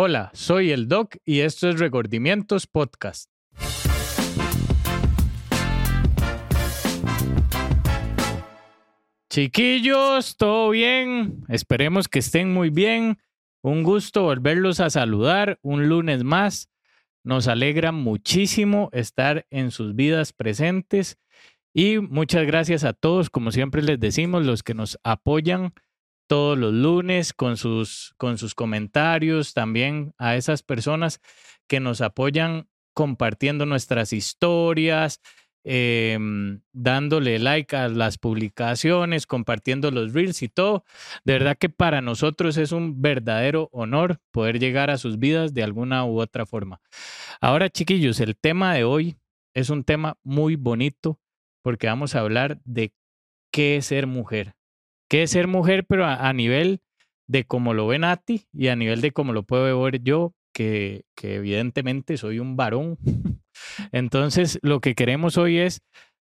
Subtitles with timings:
[0.00, 3.32] Hola, soy el Doc y esto es Regordimientos Podcast.
[9.28, 11.42] Chiquillos, ¿todo bien?
[11.48, 13.18] Esperemos que estén muy bien.
[13.60, 16.70] Un gusto volverlos a saludar un lunes más.
[17.24, 21.18] Nos alegra muchísimo estar en sus vidas presentes
[21.74, 25.74] y muchas gracias a todos, como siempre les decimos, los que nos apoyan
[26.28, 31.20] todos los lunes con sus, con sus comentarios, también a esas personas
[31.66, 35.20] que nos apoyan compartiendo nuestras historias,
[35.64, 40.84] em, dándole like a las publicaciones, compartiendo los reels y todo.
[41.24, 45.62] De verdad que para nosotros es un verdadero honor poder llegar a sus vidas de
[45.62, 46.80] alguna u otra forma.
[47.40, 49.16] Ahora, chiquillos, el tema de hoy
[49.54, 51.18] es un tema muy bonito
[51.62, 52.92] porque vamos a hablar de
[53.50, 54.57] qué es ser mujer
[55.08, 56.80] qué es ser mujer, pero a, nivel
[57.26, 60.34] de cómo lo ven a ti y a nivel de cómo lo puedo ver yo,
[60.52, 62.98] que, que evidentemente soy un varón.
[63.92, 65.82] Entonces, lo que queremos hoy es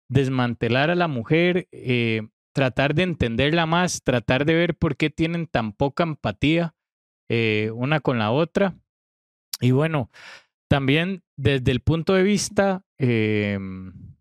[0.09, 5.47] desmantelar a la mujer, eh, tratar de entenderla más, tratar de ver por qué tienen
[5.47, 6.75] tan poca empatía
[7.29, 8.75] eh, una con la otra.
[9.59, 10.09] Y bueno,
[10.69, 14.12] también desde el punto de vista em,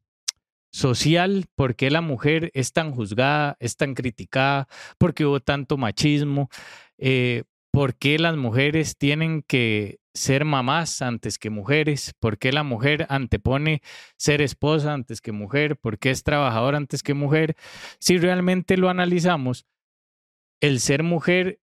[0.73, 4.67] social, por qué la mujer es tan juzgada, es tan criticada,
[4.98, 6.48] por qué hubo tanto machismo,
[6.98, 12.62] eh, por qué las mujeres tienen que ser mamás antes que mujeres, por qué la
[12.62, 13.83] mujer antepone
[14.17, 17.56] ser esposa antes que mujer, por qué es trabajadora antes que mujer.
[17.98, 19.67] Si realmente lo analizamos,
[20.61, 21.61] el ser mujer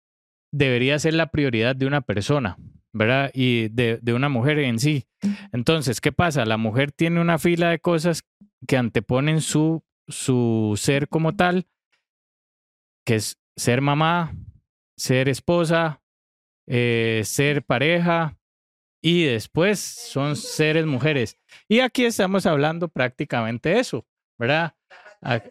[0.51, 2.57] debería ser la prioridad de una persona,
[2.95, 3.29] ¿verdad?
[3.33, 5.05] Y de, una mujer en sí.
[5.51, 6.45] Entonces, ¿qué pasa?
[6.45, 8.23] La mujer tiene una fila de cosas
[8.65, 11.67] que anteponen su, su ser como tal,
[13.05, 14.33] que es ser mamá,
[14.97, 16.01] ser esposa,
[16.67, 18.37] eh, ser pareja,
[19.01, 21.37] y después son seres mujeres.
[21.67, 24.07] Y aquí estamos hablando prácticamente eso,
[24.39, 24.73] ¿verdad?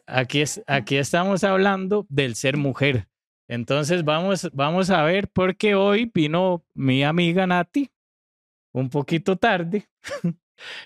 [0.06, 3.06] Aquí, es, aquí estamos hablando del ser mujer.
[3.48, 7.90] Entonces vamos, vamos a ver porque hoy vino mi amiga Nati
[8.72, 9.86] un poquito tarde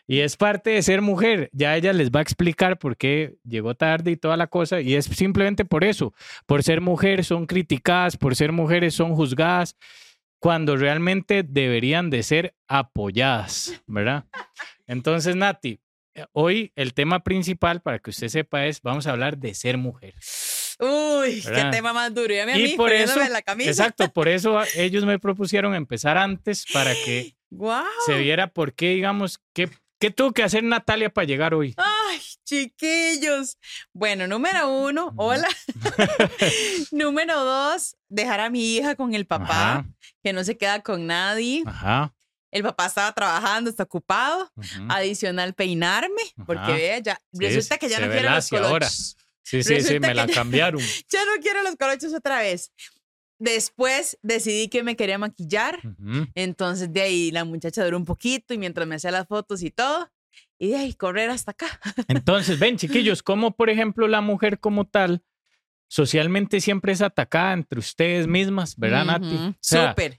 [0.06, 1.50] y es parte de ser mujer.
[1.52, 4.94] Ya ella les va a explicar por qué llegó tarde y toda la cosa y
[4.94, 6.12] es simplemente por eso.
[6.46, 9.76] Por ser mujer son criticadas, por ser mujeres son juzgadas
[10.40, 14.24] cuando realmente deberían de ser apoyadas, ¿verdad?
[14.86, 15.80] Entonces, Nati,
[16.32, 20.14] hoy el tema principal para que usted sepa es vamos a hablar de ser mujer.
[20.78, 22.32] Uy, qué tema más duro.
[22.32, 23.70] Ya me y por eso, la camisa.
[23.70, 27.34] Exacto, por eso ellos me propusieron empezar antes para que
[28.06, 29.68] se viera por qué, digamos, qué,
[29.98, 31.74] qué tuvo que hacer Natalia para llegar hoy.
[31.76, 33.58] Ay, chiquillos.
[33.92, 35.48] Bueno, número uno, hola.
[36.92, 39.84] número dos, dejar a mi hija con el papá,
[40.22, 41.64] que no se queda con nadie.
[41.66, 42.14] Ajá.
[42.50, 44.50] El papá estaba trabajando, está ocupado.
[44.88, 49.16] Adicional, peinarme, porque vea, ya resulta que ya no quiere los colores.
[49.48, 50.80] Sí, sí, sí, me la cambiaron.
[51.08, 52.70] ya no quiero los colochos otra vez.
[53.38, 55.80] Después decidí que me quería maquillar.
[56.34, 59.70] Entonces de ahí la muchacha duró un poquito y mientras me hacía las fotos y
[59.70, 60.10] todo.
[60.58, 61.66] Y de ahí correr hasta acá.
[62.08, 65.22] Entonces, ven, chiquillos, como por ejemplo la mujer como tal
[65.88, 69.56] socialmente siempre es atacada entre ustedes mismas, ¿verdad, Nati?
[69.60, 70.18] Súper.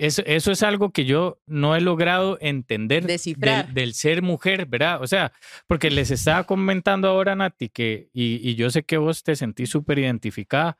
[0.00, 5.02] Eso, eso es algo que yo no he logrado entender del, ser mujer, ¿verdad?
[5.02, 5.30] O sea,
[5.66, 9.98] porque les estaba comentando ahora, Nati, que, y, yo sé que vos te sentís súper
[9.98, 10.78] identificada,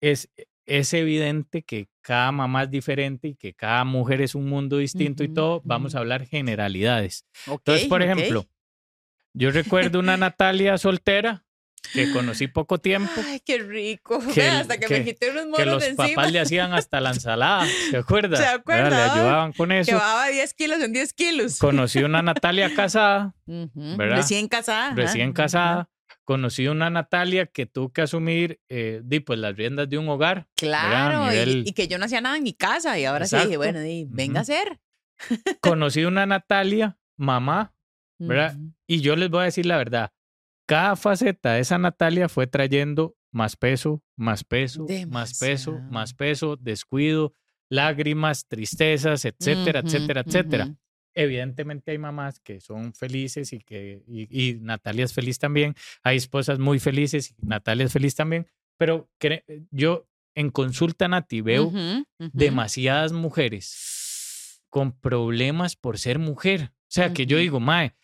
[0.00, 0.30] es,
[0.64, 5.24] es evidente que cada mamá es diferente y que cada mujer es un mundo distinto
[5.24, 5.60] y todo.
[5.66, 7.26] Vamos a hablar generalidades.
[7.46, 8.46] Entonces, por ejemplo,
[9.34, 11.44] yo recuerdo una Natalia soltera
[11.92, 13.12] que conocí poco tiempo.
[13.26, 14.20] Ay, qué rico.
[14.20, 17.96] hasta que, me quité unos monos Que los papás le hacían hasta la ensalada, ¿se
[17.96, 18.36] acuerda?
[18.36, 18.90] ¿Se acuerda?
[18.90, 19.90] Le ayudaban con eso.
[19.90, 21.58] Que bajaba 10 kilos en 10 kilos.
[21.58, 24.16] Conocí una Natalia casada, ¿verdad?
[24.16, 24.94] Recién casada.
[24.94, 25.88] Recién casada.
[26.24, 30.46] Conocí una Natalia que tuvo que asumir eh, pues, las riendas de un hogar.
[30.56, 33.80] Claro, y, que yo no hacía nada en mi casa y ahora sí dije, bueno,
[34.08, 34.78] venga a ser.
[35.62, 37.72] Conocí una Natalia, mamá,
[38.18, 38.56] ¿verdad?
[38.86, 40.12] Y yo les voy a decir la verdad,
[40.68, 46.56] cada faceta de esa Natalia fue trayendo más peso, más peso, más peso, más peso,
[46.56, 47.32] descuido,
[47.70, 50.74] lágrimas, tristezas, etcétera, etcétera, etcétera.
[51.14, 55.74] Evidentemente hay mamás que son felices y que y, Natalia es feliz también.
[56.02, 58.46] Hay esposas muy felices y Natalia es feliz también.
[58.76, 59.08] Pero
[59.70, 61.72] yo en consulta Nati veo
[62.18, 66.72] demasiadas mujeres con problemas por ser mujer.
[66.72, 67.94] O sea, que yo digo, mae,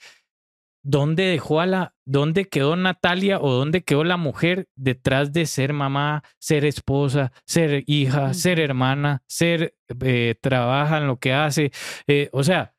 [0.84, 5.72] ¿dónde dejó a la, dónde quedó Natalia o dónde quedó la mujer detrás de ser
[5.72, 11.72] mamá, ser esposa, ser hija, ser hermana, ser, eh, trabaja en lo que hace?
[12.06, 12.74] Eh, o sea,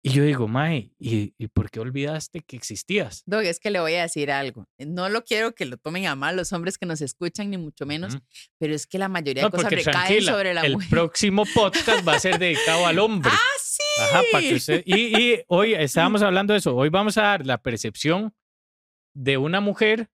[0.00, 3.24] y yo digo, Mae, ¿y, ¿y, por qué olvidaste que existías?
[3.26, 4.68] Dog, es que le voy a decir algo.
[4.78, 7.84] No lo quiero que lo tomen a mal los hombres que nos escuchan, ni mucho
[7.84, 8.16] menos,
[8.58, 10.84] pero es que la mayoría de cosas recaen sobre la mujer.
[10.84, 13.30] El próximo podcast va a ser dedicado al hombre.
[13.34, 14.02] ¡Ah, sí!
[14.02, 14.82] Ajá, para que usted.
[14.84, 16.74] Y, y hoy estábamos hablando de eso.
[16.74, 18.34] Hoy vamos a dar la percepción
[19.18, 20.08] de una mujer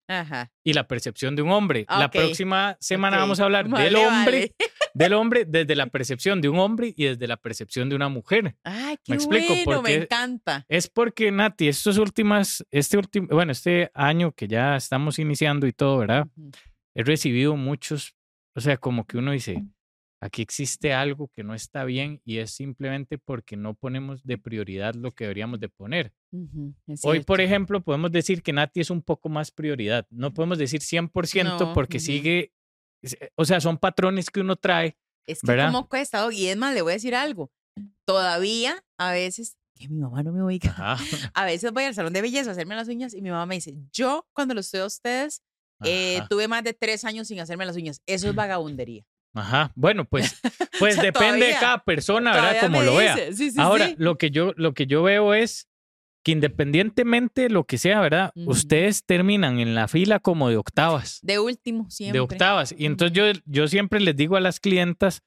[0.62, 1.84] y la percepción de un hombre.
[1.88, 4.54] La próxima semana vamos a hablar del hombre,
[4.94, 8.56] del hombre desde la percepción de un hombre y desde la percepción de una mujer.
[8.64, 10.64] Ay, qué me explico bueno, me encanta.
[10.68, 15.72] Es porque Nati, estos últimas, este último, bueno, este año que ya estamos iniciando y
[15.72, 16.26] todo, ¿verdad?
[16.94, 18.14] He recibido muchos,
[18.54, 19.64] o sea, como que uno dice,
[20.24, 24.94] Aquí existe algo que no está bien y es simplemente porque no ponemos de prioridad
[24.94, 26.14] lo que deberíamos de poner.
[27.02, 30.06] Hoy, por ejemplo, podemos decir que Nati es un poco más prioridad.
[30.08, 32.54] No podemos decir 100% porque sigue,
[33.02, 34.96] eh, o sea, son patrones que uno trae.
[35.26, 37.52] Es que como cuesta, y es más, le voy a decir algo.
[38.06, 40.74] Todavía a veces, que mi mamá no me oiga,
[41.34, 43.56] a veces voy al salón de belleza a hacerme las uñas y mi mamá me
[43.56, 45.42] dice, yo cuando los estoy a ustedes,
[45.84, 48.00] eh, tuve más de tres años sin hacerme las uñas.
[48.06, 49.04] Eso es vagabundería.
[49.34, 50.40] Ajá, bueno, pues,
[50.78, 52.60] pues depende de cada persona, ¿verdad?
[52.60, 53.16] Como lo vea.
[53.58, 55.68] Ahora, Lo, que yo, lo que yo veo es
[56.24, 58.32] que independientemente de lo que sea, ¿verdad?
[58.34, 61.18] Ustedes terminan en la fila como de octavas.
[61.22, 62.18] De último, siempre.
[62.18, 62.74] De octavas.
[62.76, 65.22] Y entonces yo, yo siempre les digo a las clientas,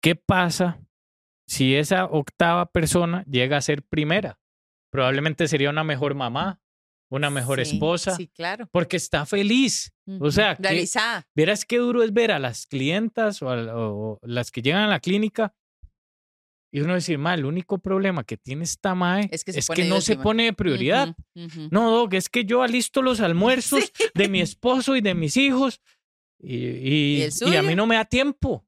[0.00, 0.78] ¿qué pasa
[1.48, 4.38] si esa octava persona llega a ser primera?
[4.90, 6.60] Probablemente sería una mejor mamá,
[7.08, 8.16] una mejor esposa.
[8.16, 8.68] Sí, claro.
[8.72, 9.92] Porque está feliz.
[10.20, 11.26] O sea, realizada.
[11.34, 15.54] verás qué duro es ver a las clientas o, las que llegan a la clínica
[16.72, 20.16] y uno decir, mal, el único problema que tiene esta mae es que, no se
[20.16, 21.14] pone de prioridad.
[21.70, 25.80] No, Doc, es que yo alisto los almuerzos de mi esposo y de mis hijos
[26.38, 28.64] y, y, a mí no me da tiempo.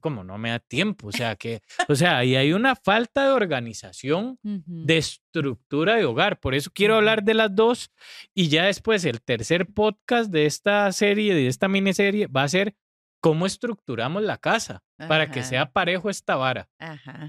[0.00, 1.08] como no me da tiempo?
[1.08, 6.40] O sea, que, o sea, y hay una falta de organización, de estructura de hogar.
[6.40, 7.90] Por eso quiero hablar de las dos.
[8.34, 12.74] Y ya después, el tercer podcast de esta serie, de esta miniserie, va a ser
[13.20, 16.68] cómo estructuramos la casa para que sea parejo esta vara.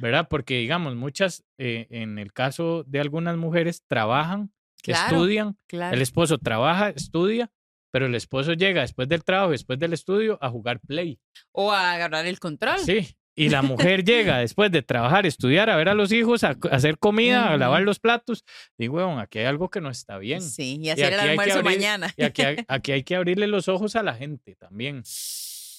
[0.01, 0.27] ¿Verdad?
[0.29, 4.51] Porque, digamos, muchas, eh, en el caso de algunas mujeres, trabajan,
[4.85, 7.51] estudian, el esposo trabaja, estudia
[7.91, 11.19] pero el esposo llega después del trabajo, después del estudio, a jugar play.
[11.51, 12.79] O a agarrar el control.
[12.79, 13.15] Sí.
[13.37, 16.97] Y la mujer llega después de trabajar, estudiar, a ver a los hijos, a, hacer
[16.97, 18.43] comida, a lavar los platos.
[18.77, 20.41] Digo, bueno, aquí hay algo que no está bien.
[20.41, 22.11] Sí, y hacer el almuerzo mañana.
[22.17, 25.03] Y aquí hay, aquí hay que abrirle los ojos a la gente también.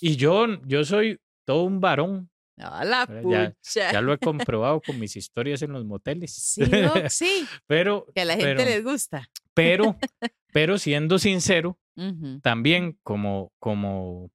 [0.01, 2.31] Y yo, yo soy todo un varón.
[2.57, 4.19] la ya, ya, lo he
[4.55, 6.33] comprobado con mis historias en los moteles.
[6.33, 6.63] Sí,
[7.09, 7.47] sí.
[7.67, 9.29] pero, que a la gente les gusta.
[9.63, 9.99] Pero,
[10.53, 11.79] pero siendo sincero,
[12.43, 14.31] también como, como,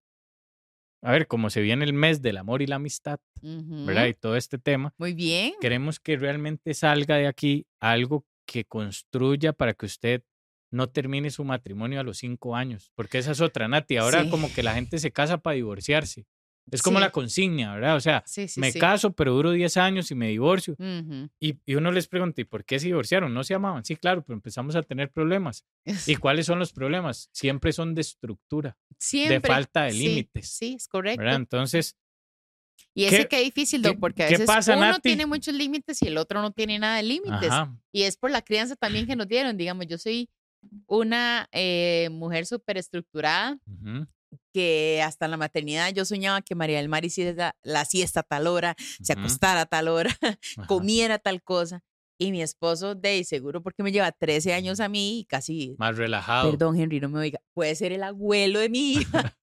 [1.01, 4.07] a ver, como se viene el mes del amor y la amistad, ¿verdad?
[4.07, 4.93] Y todo este tema.
[4.97, 5.53] Muy bien.
[5.61, 10.23] Queremos que realmente salga de aquí algo que construya para que usted
[10.71, 13.97] no termine su matrimonio a los cinco años, porque esa es otra, Nati.
[13.97, 16.25] Ahora como que la gente se casa para divorciarse.
[16.71, 17.95] Es como la consigna, ¿verdad?
[17.95, 18.23] O sea,
[18.57, 20.75] me caso, pero duro 10 años y me divorcio.
[21.39, 23.33] y, y, uno les pregunta, ¿y por qué se divorciaron?
[23.33, 23.83] ¿No se amaban?
[23.83, 25.65] Sí, claro, pero empezamos a tener problemas.
[26.07, 27.29] ¿Y cuáles son los problemas?
[27.31, 28.77] Siempre son de estructura,
[29.11, 30.49] de falta de límites.
[30.49, 31.21] Sí, es correcto.
[31.21, 31.37] ¿verdad?
[31.37, 31.97] Entonces...
[32.95, 33.97] Y ese que difícil, ¿no?
[33.99, 37.51] porque a veces uno tiene muchos límites y el otro no tiene nada de límites.
[37.91, 39.57] Y es por la crianza también que nos dieron.
[39.57, 40.29] Digamos, yo soy
[40.85, 43.57] una eh, mujer súper estructurada
[44.53, 48.23] que hasta en la maternidad yo soñaba que María del Mar hiciera la siesta a
[48.23, 50.15] tal hora, se acostara a tal hora,
[50.67, 51.81] comiera tal cosa.
[52.19, 55.75] Y mi esposo, de seguro porque me lleva 13 años a mí y casi...
[55.77, 56.51] Más relajado.
[56.51, 57.39] Perdón, Henry, no me oiga.
[57.53, 59.35] Puede ser el abuelo de mi hija.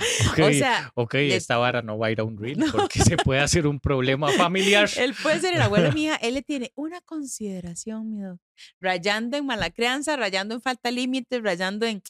[0.42, 0.92] o sea...
[0.94, 3.80] Ok, esta vara no va a ir a un reel porque se puede hacer un
[3.80, 4.88] problema familiar.
[4.96, 6.16] Él puede ser el abuelo de mi hija.
[6.16, 8.22] Él le tiene una consideración, mi
[8.80, 12.02] Rayando en mala crianza, rayando en falta límites, rayando en...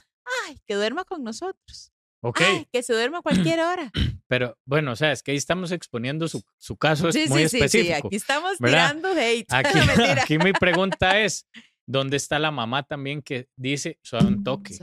[0.47, 1.90] Ay, que duerma con nosotros.
[2.23, 2.41] Ok.
[2.73, 3.91] que se duerma a cualquier hora.
[4.29, 7.57] Pero bueno, o sea, es que ahí estamos exponiendo su, su caso es muy sí,
[7.57, 7.95] específico.
[7.95, 9.47] Sí, aquí estamos tirando hate.
[9.53, 9.79] Aquí,
[10.21, 11.47] aquí, mi pregunta es,
[11.87, 14.77] ¿dónde está la mamá también que dice suave un toque?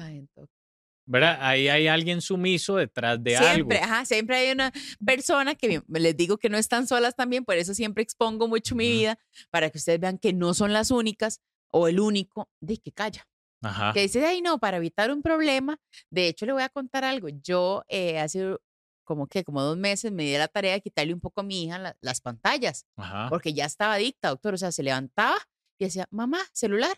[1.09, 1.37] ¿Verdad?
[1.39, 3.53] Ahí hay alguien sumiso detrás de algo.
[3.53, 4.73] Siempre, ajá, siempre hay una
[5.05, 8.91] persona que les digo que no están solas también, por eso siempre expongo mucho mi
[8.91, 9.17] vida,
[9.49, 11.39] para que ustedes vean que no son las únicas
[11.71, 13.25] o el único de que calla.
[13.93, 15.79] Que dice, ay, no, para evitar un problema.
[16.09, 17.27] De hecho, le voy a contar algo.
[17.29, 18.55] Yo eh, hace
[19.03, 21.63] como que, como dos meses me di la tarea de quitarle un poco a mi
[21.63, 22.85] hija las pantallas,
[23.29, 24.53] porque ya estaba adicta, doctor.
[24.53, 25.37] O sea, se levantaba
[25.79, 26.97] y decía, mamá, celular,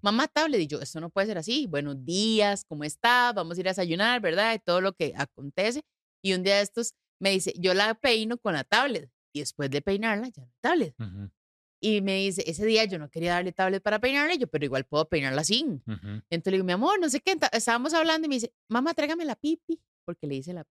[0.00, 1.66] Mamá tablet, y yo, esto no puede ser así.
[1.66, 3.34] Buenos días, ¿cómo estás?
[3.34, 4.54] Vamos a ir a desayunar, ¿verdad?
[4.54, 5.82] Y todo lo que acontece.
[6.24, 9.10] Y un día de estos me dice, yo la peino con la tablet.
[9.34, 10.94] Y después de peinarla, ya no tablet.
[11.84, 14.84] Y me dice, ese día yo no quería darle tablet para peinarle, yo, pero igual
[14.84, 15.82] puedo peinarla sin.
[16.30, 17.36] Entonces le digo, mi amor, no sé qué.
[17.50, 20.64] Estábamos hablando y me dice, mamá, tráigame la pipi, porque le dice la,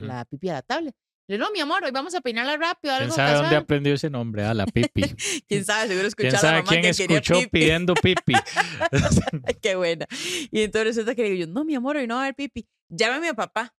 [0.00, 0.92] la, pipi a la tablet.
[1.28, 2.92] Le digo, no, mi amor, hoy vamos a peinarla rápido.
[2.92, 4.42] Algo ¿Quién sabe dónde aprendió ese nombre?
[4.42, 5.02] A ah, la pipi.
[5.48, 5.86] ¿Quién sabe?
[5.86, 7.48] Seguro escuchó ¿Quién sabe a la mamá quién que escuchó pipi.
[7.48, 8.32] pidiendo pipi?
[9.62, 10.08] qué buena.
[10.50, 12.34] Y entonces resulta que le digo yo, no, mi amor, hoy no va a haber
[12.34, 12.66] pipi.
[12.88, 13.72] Llámame a papá.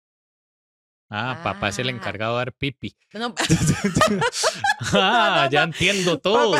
[1.11, 1.90] Ah, papá es el ah.
[1.90, 2.97] encargado de dar pipi.
[3.14, 3.35] No,
[4.95, 6.57] ah, ya entiendo todo.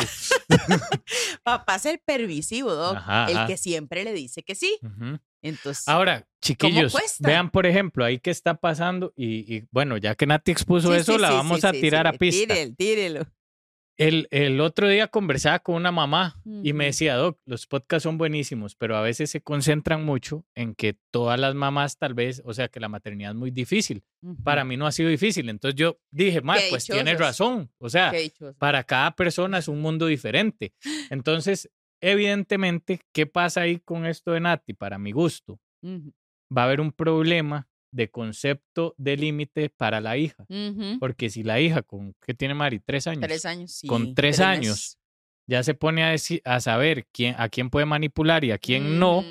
[1.43, 2.97] Papá, es el permisivo, Doc.
[3.29, 4.79] el que siempre le dice que sí.
[5.41, 10.51] Entonces, ahora, chiquillos, vean por ejemplo ahí qué está pasando y, bueno, ya que Nati
[10.51, 12.53] expuso eso, la vamos a tirar a pista.
[12.53, 13.27] Tírelo, tírelo.
[14.01, 18.17] El, el, otro día conversaba con una mamá y me decía, Doc, los podcasts son
[18.17, 22.51] buenísimos, pero a veces se concentran mucho en que todas las mamás tal vez, o
[22.55, 24.03] sea, que la maternidad es muy difícil.
[24.43, 25.49] Para mí no ha sido difícil.
[25.49, 27.69] Entonces yo dije, ma, pues tienes razón.
[27.77, 28.11] O sea,
[28.57, 30.73] para cada persona es un mundo diferente.
[31.11, 31.69] Entonces,
[32.01, 34.73] evidentemente, ¿qué pasa ahí con esto de Nati?
[34.73, 40.45] Para mi gusto, va a haber un problema de concepto de límite para la hija.
[40.99, 42.79] Porque si la hija, con ¿qué tiene Mari?
[42.79, 43.23] Tres años.
[43.23, 43.87] Tres años, sí.
[43.87, 44.97] Con tres, años
[45.47, 48.99] ya se pone a, decir, a saber quién, a quién puede manipular y a quién
[48.99, 49.23] no.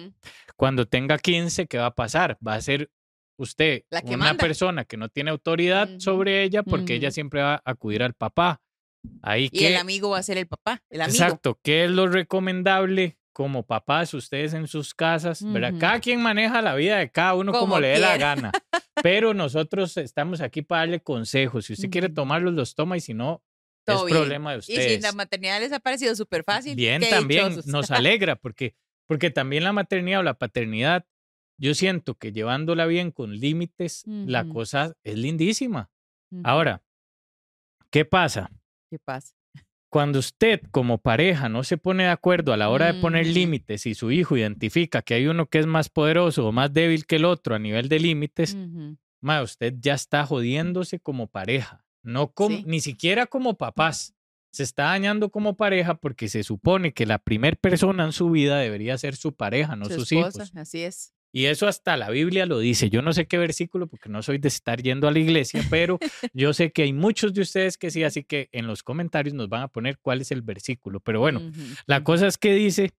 [0.56, 2.36] Cuando tenga 15, ¿qué va a pasar?
[2.46, 2.90] Va a ser
[3.38, 8.02] usted una persona que no tiene autoridad sobre ella porque ella siempre va a acudir
[8.02, 8.60] al papá.
[9.22, 11.24] Ahí y el amigo va a ser el papá, el amigo.
[11.24, 11.58] Exacto.
[11.62, 15.74] ¿Qué es lo recomendable como papás, ustedes en sus casas, ¿verdad?
[15.78, 18.52] Cada quien maneja la vida de cada uno como, le dé la gana.
[19.02, 21.66] Pero nosotros estamos aquí para darle consejos.
[21.66, 23.42] Si usted quiere tomarlos, los toma y si no,
[23.86, 24.92] es problema de ustedes.
[24.92, 26.76] Y si la maternidad les ha parecido súper fácil.
[26.76, 28.74] Bien, también nos alegra porque,
[29.06, 31.06] porque también la maternidad o la paternidad,
[31.56, 35.90] yo siento que llevándola bien con límites, la cosa es lindísima.
[36.44, 36.82] Ahora,
[37.90, 38.50] ¿qué pasa?
[38.90, 39.34] ¿Qué pasa?
[39.90, 43.86] Cuando usted como pareja no se pone de acuerdo a la hora de poner límites
[43.86, 47.16] y su hijo identifica que hay uno que es más poderoso o más débil que
[47.16, 48.56] el otro a nivel de límites,
[49.42, 52.32] usted ya está jodiéndose como pareja, no
[52.64, 54.14] ni siquiera como papás.
[54.52, 58.58] Se está dañando como pareja porque se supone que la primer persona en su vida
[58.58, 60.36] debería ser su pareja, no sus hijos.
[60.56, 61.14] Así es.
[61.32, 62.90] Y eso hasta la Biblia lo dice.
[62.90, 65.98] Yo no sé qué versículo porque no soy de estar yendo a la iglesia, pero
[66.32, 69.48] yo sé que hay muchos de ustedes que sí, así que en los comentarios nos
[69.48, 71.00] van a poner cuál es el versículo.
[71.00, 71.42] Pero bueno,
[71.86, 72.90] la cosa es que dice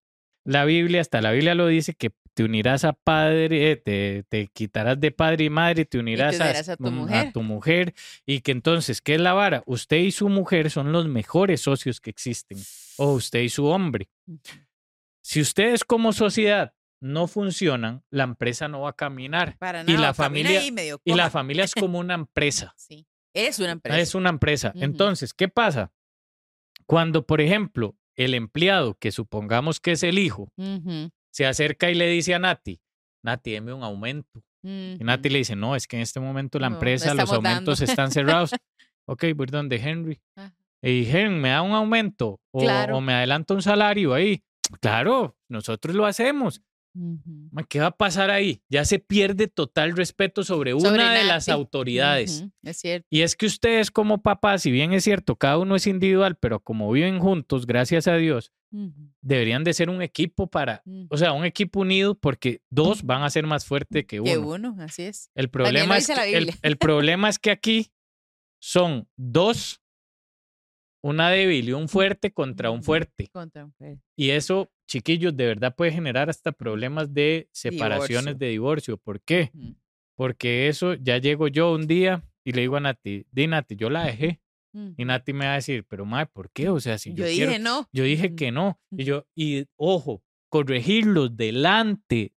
[0.43, 4.99] la Biblia, hasta la Biblia lo dice, que te unirás a padre, te, te quitarás
[4.99, 7.27] de padre y madre, te unirás, a, tu mujer.
[7.27, 7.93] a tu mujer.
[8.25, 9.63] Y que entonces, ¿qué es la vara?
[9.65, 12.57] Usted y su mujer son los mejores socios que existen.
[12.97, 14.09] O usted y su hombre.
[15.21, 19.57] Si ustedes como sociedad no funcionan, la empresa no va a caminar.
[19.57, 20.61] Para nada, y la familia
[21.03, 22.73] y la familia es como una empresa.
[22.77, 23.99] sí, es una empresa.
[23.99, 24.71] Es una empresa.
[24.75, 25.91] Entonces, ¿qué pasa?
[26.85, 30.51] Cuando, por ejemplo, el empleado, que supongamos que es el hijo,
[31.31, 32.81] se acerca y le dice a Nati,
[33.23, 34.43] Nati, deme un aumento.
[34.63, 38.11] Y Nati le dice, no, es que en este momento la empresa, los aumentos están
[38.11, 38.51] cerrados.
[39.07, 40.21] ok, voy donde Henry.
[40.83, 42.39] Y Henry, ¿me da un aumento?
[42.51, 44.43] O, o me adelanta un salario ahí.
[44.79, 46.61] Claro, nosotros lo hacemos.
[47.69, 48.61] ¿Qué va a pasar ahí?
[48.69, 52.45] Ya se pierde total respeto sobre una de las autoridades.
[52.63, 53.07] Es cierto.
[53.09, 56.59] Y es que ustedes como papás, si bien es cierto, cada uno es individual, pero
[56.59, 58.51] como viven juntos, gracias a Dios,
[59.21, 63.29] deberían de ser un equipo para, o sea, un equipo unido porque dos van a
[63.29, 64.31] ser más fuertes que uno.
[64.31, 65.29] Que uno, así es.
[65.35, 67.91] El problema, es el problema es que aquí
[68.59, 69.81] son dos
[71.03, 73.27] una débil y un fuerte contra un fuerte.
[73.31, 74.01] Contra un fuerte.
[74.15, 78.97] Y eso, chiquillos, de verdad puede generar hasta problemas de separaciones de divorcio.
[78.97, 79.51] ¿Por qué?
[80.15, 83.89] Porque eso ya llego yo un día y le digo a Nati, di Nati, yo
[83.89, 84.41] la dejé.
[84.97, 86.69] Y Nati me va a decir, pero madre, ¿por qué?
[86.69, 87.89] O sea, si yo, yo dije no.
[87.91, 88.79] Yo dije que no.
[88.89, 92.33] Y yo, y ojo, corregirlos delante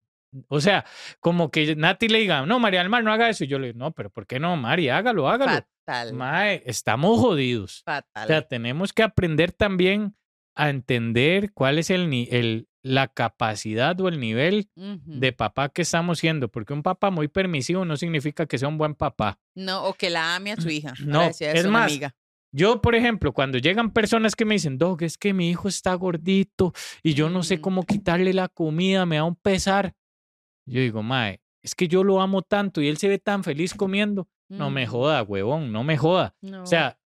[0.48, 0.84] o sea,
[1.20, 3.44] como que Nati le diga, no, María del Mar, no haga eso.
[3.44, 4.88] Y yo le digo, no, pero ¿por qué no, Mari?
[4.88, 5.64] Hágalo, hágalo.
[5.84, 6.12] Fatal.
[6.14, 7.82] Mae, estamos jodidos.
[7.84, 8.24] Fatal.
[8.24, 10.16] O sea, tenemos que aprender también
[10.54, 16.18] a entender cuál es el, el la capacidad o el nivel de papá que estamos
[16.18, 19.40] siendo, porque un papá muy permisivo no significa que sea un buen papá.
[19.54, 20.92] No, o que la ame a su hija.
[21.00, 22.14] No, es más, amiga.
[22.52, 25.94] Yo, por ejemplo, cuando llegan personas que me dicen, Dog, es que mi hijo está
[25.94, 29.94] gordito y yo no sé cómo quitarle la comida, me da un pesar.
[30.66, 33.74] Yo digo, mae, es que yo lo amo tanto y él se ve tan feliz
[33.74, 34.28] comiendo.
[34.50, 36.36] No me joda, huevón, no me joda.
[36.62, 36.98] O sea,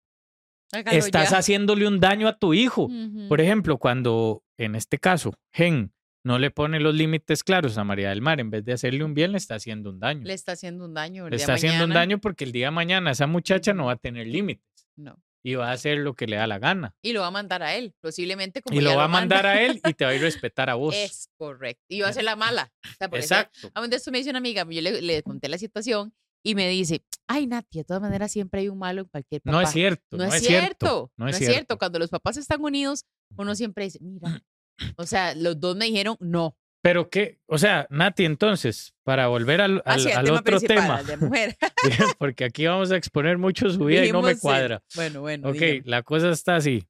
[0.72, 2.90] estás haciéndole un daño a tu hijo.
[3.28, 5.94] Por ejemplo, cuando, en este caso, Gen
[6.24, 9.14] no le pone los límites claros a María del Mar, en vez de hacerle un
[9.14, 10.26] bien, le está haciendo un daño.
[10.26, 11.30] Le está haciendo un daño.
[11.30, 13.96] le está haciendo un daño porque el día de mañana esa muchacha no va a
[13.96, 14.90] tener límites.
[14.98, 15.18] No.
[15.42, 16.94] Y va a hacer lo que le da la gana.
[17.02, 19.62] Y lo va a mandar a él, posiblemente como Y lo va a mandar a
[19.62, 20.94] él y te va a ir a respetar a vos.
[20.94, 21.86] Es correcto.
[21.88, 22.74] Y va a ser la mala.
[23.00, 23.72] Exacto.
[23.74, 26.14] A esto me dice una amiga, yo le, le conté la situación
[26.48, 29.52] y me dice, ay Nati, de todas maneras siempre hay un malo en cualquier papá.
[29.52, 30.16] No es cierto.
[30.16, 31.78] No, es, cierto, No es, cierto.
[31.78, 33.04] Cuando los papás están unidos,
[33.36, 34.42] uno siempre dice, mira,
[34.96, 36.56] o sea, los dos me dijeron no.
[36.82, 41.58] Pero qué, o sea, Nati, entonces, para volver al, al, tema otro tema, de mujer.
[42.18, 44.82] porque aquí vamos a exponer mucho su vida y no me cuadra.
[44.96, 45.50] Bueno, bueno.
[45.50, 46.88] Ok, la cosa está así.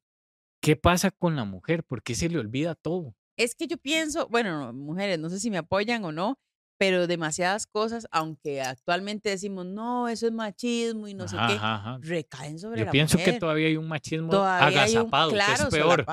[0.62, 1.82] ¿Qué pasa con la mujer?
[1.82, 3.16] ¿Por qué se le olvida todo?
[3.36, 6.38] Es que yo pienso, bueno, mujeres, no sé si me apoyan o no,
[6.78, 11.58] pero demasiadas cosas, aunque actualmente decimos, no, eso es machismo y no sé qué,
[12.00, 16.06] recaen sobre Yo la pienso que todavía hay un machismo agazapado, que es peor.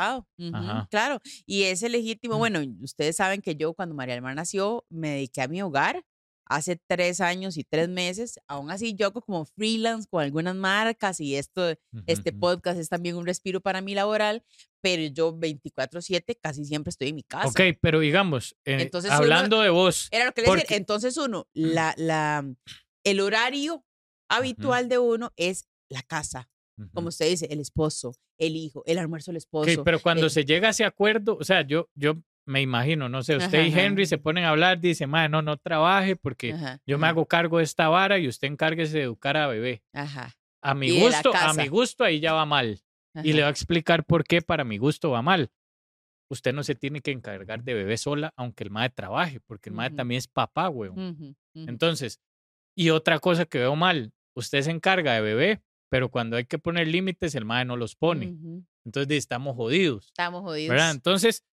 [0.89, 2.35] claro, y ese legítimo.
[2.35, 2.39] Mm.
[2.39, 6.03] Bueno, ustedes saben que yo cuando María Alma nació me dediqué a mi hogar
[6.45, 8.39] hace tres años y tres meses.
[8.47, 11.75] Aún así, yo como freelance con algunas marcas y esto,
[12.05, 14.43] este podcast es también un respiro para mi laboral,
[14.81, 17.47] pero yo 24/7 casi siempre estoy en mi casa.
[17.47, 20.07] Ok, pero digamos, eh, hablando de vos.
[20.11, 20.77] Era lo que le decía.
[20.77, 22.45] Entonces uno, la, la,
[23.03, 23.83] el horario
[24.29, 26.49] habitual de uno es la casa.
[26.93, 29.63] Como usted dice, el esposo, el hijo, el almuerzo del esposo.
[29.63, 33.23] Okay, pero cuando se llega a ese acuerdo, o sea, yo, yo me imagino, no
[33.23, 36.97] sé, usted y Henry se ponen a hablar, dice, madre, no, no trabaje porque yo
[36.97, 39.83] me hago cargo de esta vara y usted encárguese de educar a bebé.
[39.93, 40.33] Ajá.
[40.61, 42.79] A mi gusto, a mi gusto ahí ya va mal.
[43.23, 45.49] Y le va a explicar por qué para mi gusto va mal.
[46.29, 49.75] Usted no se tiene que encargar de bebé sola, aunque el madre trabaje, porque el
[49.75, 51.37] madre también es papá, weón.
[51.53, 52.19] Entonces,
[52.75, 56.59] y otra cosa que veo mal, usted se encarga de bebé, pero cuando hay que
[56.59, 58.35] poner límites, el madre no los pone.
[58.83, 60.07] Entonces, estamos jodidos.
[60.07, 60.69] Estamos jodidos.
[60.69, 60.91] ¿verdad?
[60.91, 61.45] Entonces,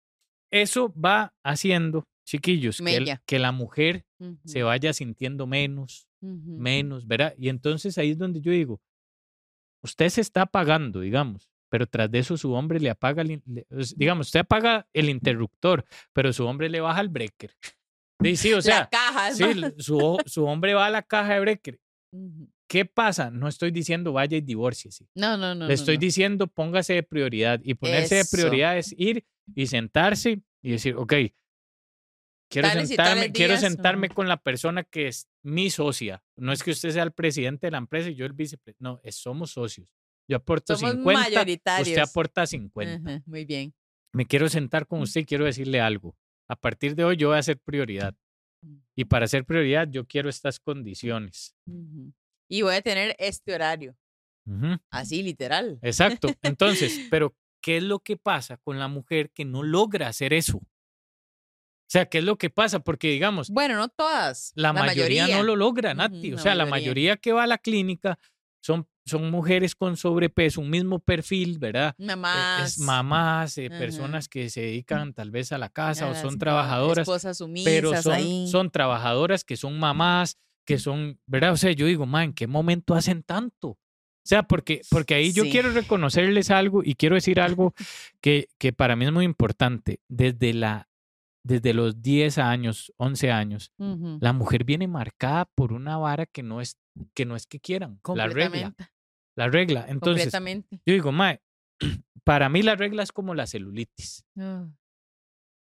[0.52, 2.80] eso va haciendo, chiquillos,
[3.26, 4.04] que, la mujer
[4.44, 7.35] se vaya sintiendo menos, menos, ¿verdad?
[7.38, 8.80] Y entonces ahí es donde yo digo,
[9.82, 13.25] usted se está apagando, digamos, pero tras de eso su hombre le apaga,
[13.97, 17.56] digamos, usted apaga el interruptor, pero su hombre le baja el breaker.
[18.36, 19.45] Sí, o sea, la caja, sí,
[19.78, 21.80] su, su, hombre va a la caja de breaker.
[22.69, 23.30] ¿Qué pasa?
[23.30, 25.08] No estoy diciendo vaya y divórciese.
[25.15, 25.67] No, no, no.
[25.67, 27.60] Le estoy diciendo póngase de prioridad.
[27.65, 29.25] Y ponerse de prioridad es ir
[29.55, 31.15] y sentarse y decir, ok,
[32.49, 36.23] quiero sentarme, quiero sentarme con la persona que es mi socia.
[36.37, 38.83] No es que usted sea el presidente de la empresa y yo el vicepresidente.
[38.83, 39.89] No, es, somos socios.
[40.28, 43.23] Yo aporto somos 50, usted aporta 50.
[43.26, 43.75] muy bien.
[44.13, 46.17] Me quiero sentar con usted y quiero decirle algo.
[46.49, 48.15] A partir de hoy yo voy a ser prioridad.
[48.95, 51.57] Y para ser prioridad yo quiero estas condiciones
[52.52, 53.97] y voy a tener este horario.
[54.91, 55.78] Así, literal.
[55.81, 56.28] Exacto.
[56.43, 60.59] Entonces, pero ¿qué es lo que pasa con la mujer que no logra hacer eso?
[60.59, 62.81] O sea, ¿qué es lo que pasa?
[62.81, 63.51] Porque digamos.
[63.51, 64.53] Bueno, no todas.
[64.55, 66.33] La, mayoría, no lo logra, Nati.
[66.33, 68.19] o sea, la mayoría que va a la clínica
[68.63, 71.95] son, son mujeres con sobrepeso, un mismo perfil, ¿verdad?
[71.99, 72.79] Mamás.
[72.79, 77.03] mamás, eh, personas que se dedican tal vez a la casa o son trabajadoras.
[77.03, 81.53] Esposas sumisas pero son, son trabajadoras que son mamás, que son, ¿verdad?
[81.53, 83.79] O sea, yo digo, ma, ¿en qué momento hacen tanto?
[84.25, 87.75] O sea, porque, porque ahí yo quiero reconocerles algo y quiero decir algo
[88.21, 89.99] que, que para mí es muy importante.
[90.08, 90.89] Desde, la,
[91.43, 93.73] desde los 10 años, 11 años,
[94.21, 96.78] la mujer viene marcada por una vara que no es
[97.15, 98.00] que, no es que quieran.
[98.15, 98.75] La regla.
[99.35, 99.87] La regla.
[99.89, 101.41] Entonces, yo digo, ma,
[102.25, 104.25] para mí la regla es como la celulitis.
[104.39, 104.69] Ah.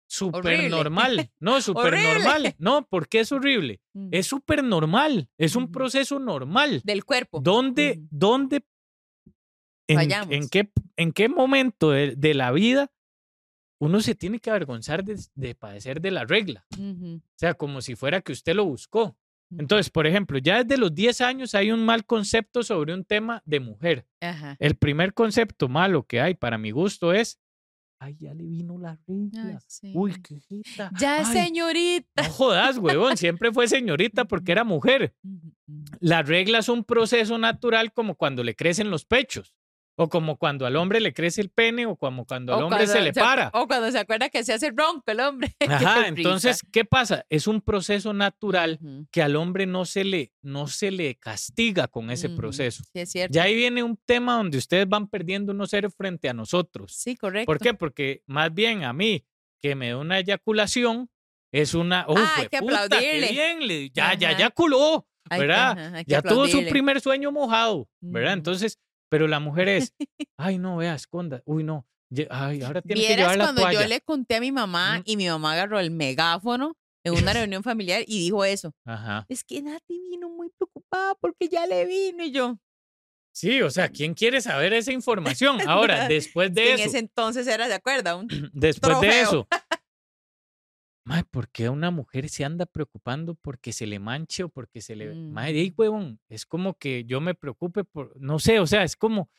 [0.06, 1.30] Súper normal.
[1.40, 2.54] No, súper normal.
[2.58, 3.80] No, ¿por qué es horrible?
[3.92, 4.08] Mm.
[4.12, 5.28] Es súper normal.
[5.36, 6.80] Es un proceso normal.
[6.84, 7.40] Del cuerpo.
[7.40, 8.64] ¿Dónde, dónde
[9.88, 12.90] en, en, qué, en qué momento de, la vida
[13.78, 16.66] uno se tiene que avergonzar de, padecer de la regla?
[16.78, 19.16] O sea, como si fuera que usted lo buscó.
[19.58, 23.42] Entonces, por ejemplo, ya desde los 10 años hay un mal concepto sobre un tema
[23.44, 24.06] de mujer.
[24.58, 27.38] El primer concepto malo que hay, para mi gusto, es
[27.98, 29.58] Ay, ya le vino la regla.
[29.94, 30.90] Uy, qué jeta.
[30.98, 32.22] Ya es señorita.
[32.22, 33.16] No jodas, huevón.
[33.16, 35.14] Siempre fue señorita porque era mujer.
[36.00, 39.54] La regla es un proceso natural como cuando le crecen los pechos.
[39.98, 43.00] O como cuando al hombre le crece el pene o como cuando al hombre se
[43.00, 43.50] le para.
[43.54, 45.54] O cuando se acuerda que se hace ronco el hombre.
[45.68, 47.24] Ajá, entonces, ¿qué pasa?
[47.30, 48.78] Es un proceso natural
[49.10, 52.82] que al hombre no se le, no se le castiga con ese proceso.
[52.92, 53.34] Sí, es cierto.
[53.34, 56.92] Ya ahí viene un tema donde ustedes van perdiendo unos seres frente a nosotros.
[56.94, 57.46] Sí, correcto.
[57.46, 57.72] ¿Por qué?
[57.72, 59.24] Porque más bien a mí,
[59.62, 61.08] que me da una eyaculación,
[61.52, 62.04] es una...
[62.06, 63.90] ¡Oh, ah, hay que puta, qué bien!
[63.94, 66.04] ya, ya eyaculó, ¿verdad?
[66.06, 68.34] ya tuvo su primer sueño mojado, ¿verdad?
[68.34, 69.94] Entonces pero la mujer es,
[70.38, 71.42] ay, no, vea, esconda.
[71.44, 71.86] Uy, no,
[72.30, 75.26] Ay, ahora tiene que llevar la cuando yo le conté a mi mamá y mi
[75.26, 78.72] mamá agarró el megáfono en una reunión familiar y dijo eso.
[78.84, 79.26] Ajá.
[79.28, 82.58] Es que Nati vino muy preocupada porque ya le vino y yo.
[83.32, 85.60] Sí, o sea, ¿quién quiere saber esa información?
[85.68, 86.82] Ahora, después de eso.
[86.82, 88.18] En ese entonces era de acuerdo.
[88.18, 89.48] Un después de eso.
[91.06, 94.96] Mae, ¿por qué una mujer se anda preocupando porque se le manche o porque se
[94.96, 95.14] le.
[95.14, 95.30] Mm.
[95.30, 98.20] Mae, huevón, es como que yo me preocupe por.
[98.20, 99.30] No sé, o sea, es como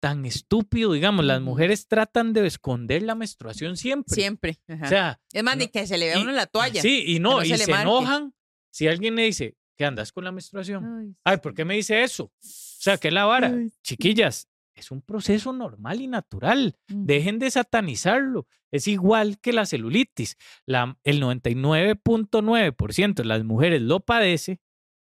[0.00, 1.24] tan estúpido, digamos.
[1.24, 4.12] Las mujeres tratan de esconder la menstruación siempre.
[4.12, 4.58] Siempre.
[4.68, 5.20] O sea.
[5.32, 6.82] Es más, ni que se le vea uno la toalla.
[6.82, 8.34] Sí, y no, y se, enojan
[8.72, 11.16] si alguien le dice, ¿qué andas con la menstruación?
[11.22, 12.24] Ay, ¿por qué me dice eso?
[12.24, 13.54] O sea, ¿qué es la vara?
[13.84, 16.76] Chiquillas, es un proceso normal y natural.
[16.88, 18.46] Dejen de satanizarlo.
[18.70, 20.36] Es igual que la celulitis.
[20.66, 24.60] La, el 99.9% de las mujeres lo padece,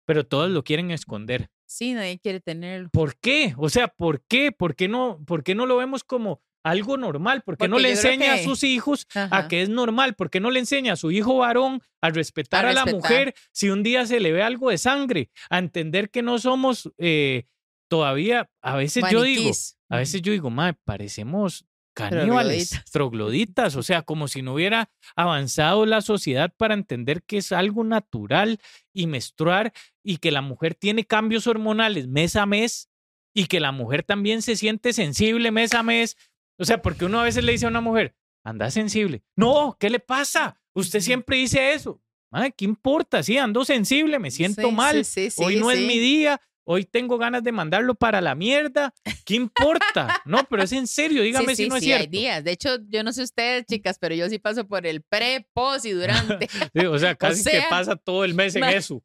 [0.05, 1.49] pero todos lo quieren esconder.
[1.65, 2.89] Sí, nadie quiere tenerlo.
[2.91, 3.53] ¿Por qué?
[3.57, 4.51] O sea, ¿por qué?
[4.51, 7.41] ¿Por qué no, por qué no lo vemos como algo normal?
[7.43, 10.15] ¿Por qué no le enseña a sus hijos a que es normal?
[10.15, 13.69] ¿Por qué no le enseña a su hijo varón a respetar a, la mujer si
[13.69, 15.29] un día se le ve algo de sangre?
[15.49, 17.45] A entender que no somos eh,
[17.87, 19.51] todavía, a veces yo digo,
[19.89, 25.85] a veces yo digo, madre, parecemos caníbales, trogloditas, o sea, como si no hubiera avanzado
[25.85, 28.59] la sociedad para entender que es algo natural
[28.93, 29.73] y menstruar
[30.03, 32.89] y que la mujer tiene cambios hormonales mes a mes
[33.33, 36.17] y que la mujer también se siente sensible mes a mes.
[36.59, 39.23] O sea, porque uno a veces le dice a una mujer, anda sensible.
[39.35, 40.59] No, ¿qué le pasa?
[40.73, 42.01] Usted siempre dice eso.
[42.31, 43.23] Madre, ¿qué importa?
[43.23, 45.03] Sí, ando sensible, me siento mal.
[45.37, 48.93] Hoy no es mi día, hoy tengo ganas de mandarlo para la mierda.
[49.25, 49.77] ¿Qué importa?
[50.27, 52.01] No, pero es en serio, dígame si no es cierto.
[52.01, 52.43] Hay días.
[52.43, 55.85] De hecho, yo no sé ustedes, chicas, pero yo sí paso por el pre, post
[55.85, 56.49] y durante.
[56.91, 59.01] o sea, casi que pasa todo el mes en eso.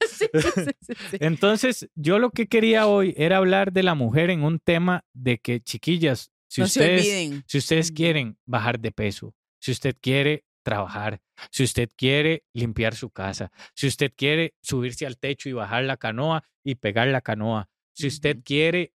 [1.13, 5.39] Entonces, yo lo que quería hoy era hablar de la mujer en un tema de
[5.39, 11.65] que, chiquillas, si ustedes, si ustedes quieren bajar de peso, si usted quiere trabajar, si
[11.65, 16.45] usted quiere limpiar su casa, si usted quiere subirse al techo y bajar la canoa
[16.65, 18.95] y pegar la canoa, si usted quiere,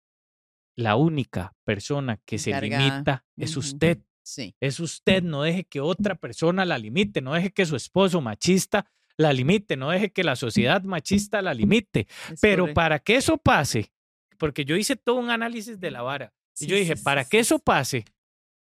[0.77, 3.99] la única persona que se limita es usted.
[4.23, 4.55] Sí.
[4.59, 8.91] Es usted, no deje que otra persona la limite, no deje que su esposo machista
[9.17, 12.07] la limite, no deje que la sociedad machista la limite.
[12.41, 13.91] Pero para que eso pase,
[14.37, 17.59] porque yo hice todo un análisis de la vara, y yo dije, para que eso
[17.59, 18.05] pase,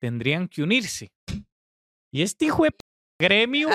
[0.00, 1.12] tendrían que unirse.
[2.10, 2.72] Y este hijo de
[3.18, 3.68] gremio,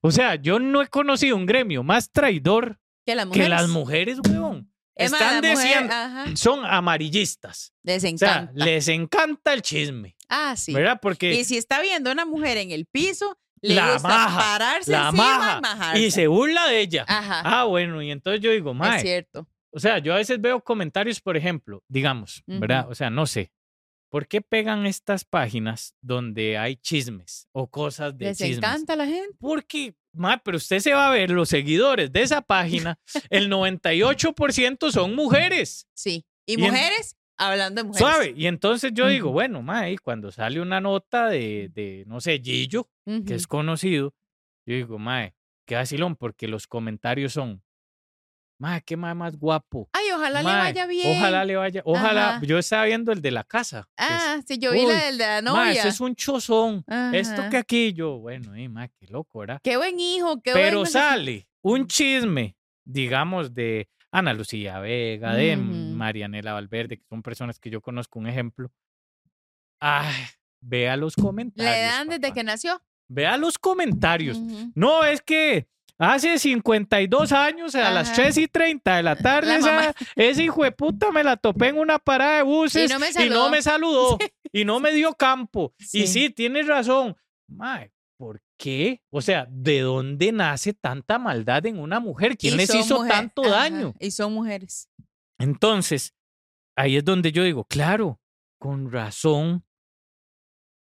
[0.00, 4.70] o sea, yo no he conocido un gremio más traidor que, las mujeres, weón.
[4.94, 5.92] Están diciendo,
[6.36, 7.72] son amarillistas.
[7.82, 8.52] Les encanta.
[8.52, 10.16] O sea, les encanta el chisme.
[10.28, 10.72] Ah, sí.
[10.72, 10.98] ¿Verdad?
[11.02, 11.34] Porque.
[11.34, 15.98] Y si está viendo una mujer en el piso, le la gusta pararse la maja,
[15.98, 17.04] y, se burla de ella.
[17.08, 17.42] Ajá.
[17.44, 18.96] Ah, bueno, y entonces yo digo, mae.
[18.96, 19.48] Es cierto.
[19.70, 22.88] O sea, yo a veces veo comentarios, por ejemplo, digamos, ¿verdad?
[22.88, 23.50] O sea, no sé,
[24.14, 28.48] ¿Por qué pegan estas páginas donde hay chismes o cosas de chismes?
[28.48, 29.36] Les encanta la gente.
[29.40, 32.96] Porque, ma, pero usted se va a ver los seguidores de esa página,
[33.28, 35.88] el 98% son mujeres.
[35.94, 36.24] Sí.
[36.46, 37.16] ¿Y, mujeres?
[37.36, 38.08] hablando de mujeres.
[38.08, 38.34] Suave.
[38.36, 42.38] Y entonces yo digo, bueno, ma, y cuando sale una nota de, de no sé,
[42.38, 42.88] Gillo,
[43.26, 44.14] que es conocido,
[44.64, 45.34] yo digo, ma,
[45.66, 47.63] qué vacilón, porque los comentarios son,
[48.58, 49.88] Madre, qué madre más guapo.
[49.92, 51.18] Ay, ojalá le vaya bien.
[51.18, 51.82] Ojalá le vaya.
[51.84, 52.40] Ojalá.
[52.42, 53.88] Yo estaba viendo el de la casa.
[53.96, 55.60] Ah, sí, yo vi la del de la novia.
[55.60, 56.84] Madre, eso es un chozón.
[57.12, 59.60] Esto que aquí yo, bueno, madre, qué loco, ¿verdad?
[59.62, 66.52] Qué buen hijo, qué Pero sale un chisme, digamos, de Ana Lucía Vega, de Marianela
[66.52, 68.70] Valverde, que son personas que yo conozco, un ejemplo.
[69.80, 70.14] Ay,
[70.60, 71.74] vea los comentarios.
[71.74, 72.80] ¿Le dan desde que nació?
[73.08, 74.38] Vea los comentarios.
[74.74, 75.66] No, es que
[75.98, 79.60] Hace 52 años, a las 3 y 30 de la tarde,
[80.16, 83.62] ese hijo de puta me la topé en una parada de buses y no me
[83.62, 84.18] saludó,
[84.52, 85.72] y no me, dio campo.
[85.92, 87.16] Y sí, tienes razón.
[87.46, 89.02] Mae, ¿por qué?
[89.10, 92.36] O sea, ¿de dónde nace tanta maldad en una mujer?
[92.36, 93.94] ¿Quién les hizo tanto daño?
[94.00, 94.90] Y son mujeres.
[95.38, 96.12] Entonces,
[96.76, 98.18] ahí es donde yo digo, claro,
[98.58, 99.64] con razón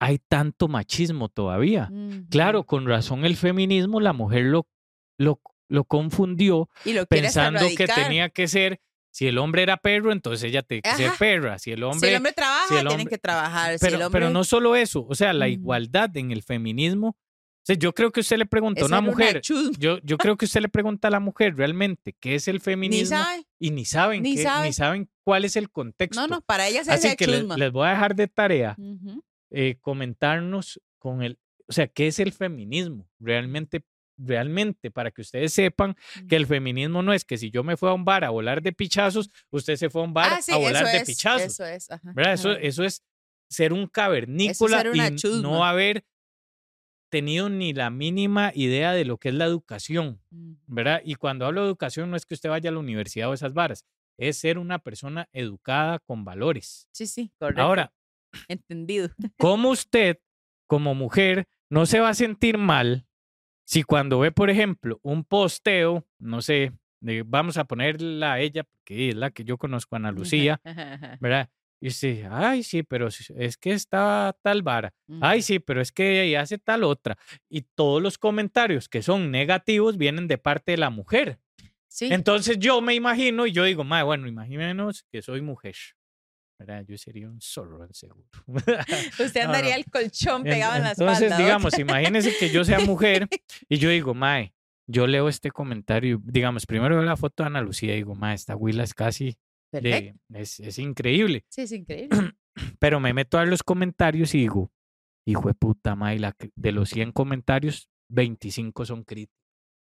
[0.01, 1.91] hay tanto machismo todavía.
[2.31, 4.67] Claro, con razón el feminismo, la mujer lo
[5.21, 6.69] lo, lo confundió
[7.09, 8.81] pensando que tenía que ser
[9.13, 11.59] si el hombre era perro, entonces ella tenía que ser perra.
[11.59, 13.77] Si el hombre, si el hombre trabaja, tienen que trabajar.
[13.81, 17.17] Pero, pero no solo eso, o sea, la igualdad en el feminismo.
[17.69, 19.43] O yo creo que usted le pregunta a una mujer,
[19.79, 23.19] yo, yo creo que usted le pregunta a la mujer realmente qué es el feminismo
[23.59, 26.21] y ni saben, ni, saben cuál es el contexto.
[26.21, 28.77] No, no, para ellas es Así que les, voy a dejar de tarea
[29.51, 33.85] eh, comentarnos con el, o sea, qué es el feminismo realmente
[34.23, 35.97] realmente para que ustedes sepan
[36.29, 38.63] que el feminismo no es que si yo me fui a un bar a volar
[38.63, 41.61] de pichazos, usted se fue a un bar ah, a volar de pichazos.
[41.61, 41.89] Eso es.
[42.17, 43.03] Eso, eso es
[43.49, 46.05] ser un cavernícola y no haber
[47.11, 50.23] tenido ni la mínima idea de lo que es la educación,
[50.67, 51.03] ¿verdad?
[51.05, 53.53] Y cuando hablo de educación no es que usted vaya a la universidad o esas
[53.53, 53.85] varas,
[54.17, 56.89] es ser una persona educada con valores.
[56.93, 57.63] Sí, sí, correcto.
[57.63, 57.93] Ahora,
[58.49, 59.11] entendido.
[59.39, 60.21] ¿Cómo usted,
[60.69, 63.07] como mujer, no se va a sentir mal
[63.71, 66.73] si cuando ve, por ejemplo, un posteo, no sé,
[67.25, 70.61] vamos a ponerla a ella, porque es la que yo conozco, Ana Lucía,
[71.21, 71.49] ¿verdad?
[71.81, 74.93] Y dice, ay, sí, pero es que está tal vara.
[75.21, 77.17] Ay, sí, pero es que ella hace tal otra.
[77.49, 81.39] Y todos los comentarios que son negativos vienen de parte de la mujer.
[81.87, 82.09] Sí.
[82.11, 85.77] Entonces yo me imagino y yo digo, bueno, imagínenos que soy mujer.
[86.61, 86.85] ¿Verdad?
[86.87, 88.29] Yo sería un zorro, seguro.
[89.19, 91.13] Usted andaría el colchón pegado en la espalda.
[91.15, 93.29] Entonces, digamos, imagínese que yo sea mujer
[93.69, 94.53] y yo digo, mae,
[94.87, 98.35] yo leo este comentario, digamos, primero veo la foto de Ana Lucía y digo, mae,
[98.35, 99.39] esta huila es casi
[99.73, 101.47] es, increíble.
[101.49, 102.33] Sí, es increíble.
[102.79, 104.71] Pero me meto a los comentarios y digo,
[105.27, 109.41] hijo de puta, madre, de los 100 comentarios, 25 son críticos.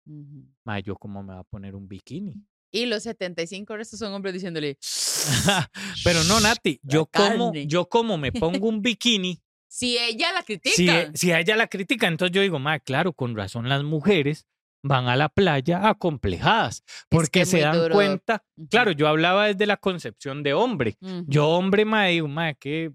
[0.05, 0.45] Uh
[0.83, 2.45] yo cómo me va a poner un bikini.
[2.71, 4.77] Y los 75 restos son hombres diciéndole.
[6.03, 9.41] Pero no, Nati, yo como, yo como me pongo un bikini.
[9.67, 11.11] si ella la critica.
[11.13, 14.47] Si, ella la critica, entonces yo digo, madre, claro, con razón las mujeres
[14.83, 20.41] van a la playa acomplejadas, porque se dan cuenta, claro, yo hablaba desde la concepción
[20.41, 22.91] de hombre, yo hombre, me digo, ma, que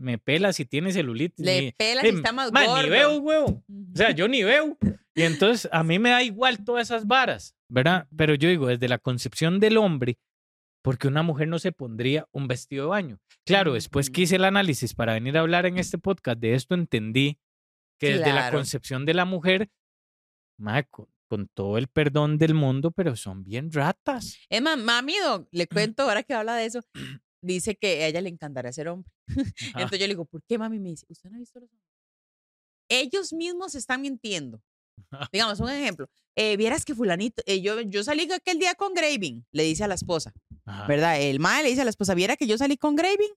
[0.00, 1.44] me pela si tiene celulitis.
[1.44, 2.82] Le pela si está más gordo.
[2.82, 3.62] ni veo, huevo.
[3.68, 4.76] O sea, yo ni veo.
[5.14, 8.06] Y entonces a mí me da igual todas esas varas, ¿verdad?
[8.16, 10.18] Pero yo digo, desde la concepción del hombre,
[10.82, 13.20] porque una mujer no se pondría un vestido de baño.
[13.44, 16.74] Claro, después que hice el análisis para venir a hablar en este podcast de esto,
[16.74, 17.38] entendí
[17.98, 19.70] que desde la concepción de la mujer,
[20.58, 24.36] Maco, con todo el perdón del mundo, pero son bien ratas.
[24.48, 25.14] Emma, mami,
[25.50, 26.80] le cuento ahora que habla de eso,
[27.42, 29.12] dice que a ella le encantaría ser hombre.
[29.74, 31.06] Entonces yo le digo, ¿por qué mami me dice?
[31.08, 31.88] ¿Usted no ha visto los hombres?
[32.88, 34.60] Ellos mismos están mintiendo.
[35.32, 36.08] Digamos, un ejemplo.
[36.36, 39.88] Eh, vieras que fulanito, eh, yo, yo salí aquel día con Graving, le dice a
[39.88, 40.32] la esposa,
[40.86, 41.20] ¿verdad?
[41.20, 43.32] El mae le dice a la esposa, viera que yo salí con Graving.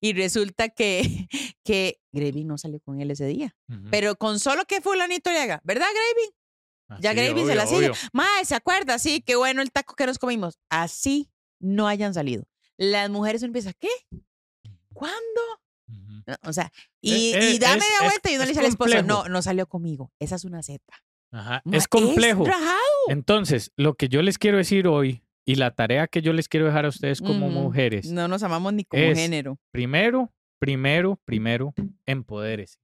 [0.00, 1.02] Y resulta que,
[1.64, 3.54] que Graving no salió con él ese día.
[3.90, 7.02] Pero con solo que fulanito le haga, ¿verdad, Graving?
[7.02, 7.92] ya Gravy se la sigue.
[8.12, 8.98] Mae, ¿se acuerda?
[8.98, 10.58] Sí, qué bueno el taco que nos comimos.
[10.70, 12.44] Así no hayan salido.
[12.76, 13.90] Las mujeres empiezan, ¿qué?
[14.94, 15.40] ¿Cuándo?
[16.42, 16.70] O sea,
[17.00, 19.66] y, e, e, da media vuelta y uno le dice al esposo, no, no salió
[19.66, 20.12] conmigo.
[20.18, 20.82] Esa es una Z.
[21.30, 21.62] Ajá.
[21.70, 22.44] es complejo.
[23.08, 26.66] Entonces, lo que yo les quiero decir hoy y la tarea que yo les quiero
[26.66, 28.10] dejar a ustedes como mujeres.
[28.12, 29.58] No nos amamos ni como género.
[29.70, 31.74] Primero, primero, primero,
[32.06, 32.78] empodérese.